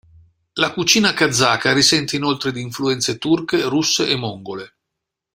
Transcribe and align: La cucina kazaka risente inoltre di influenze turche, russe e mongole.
La 0.53 0.73
cucina 0.73 1.13
kazaka 1.13 1.73
risente 1.73 2.15
inoltre 2.15 2.51
di 2.51 2.59
influenze 2.59 3.19
turche, 3.19 3.61
russe 3.69 4.07
e 4.09 4.15
mongole. 4.15 4.77